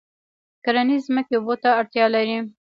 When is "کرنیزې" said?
0.63-1.05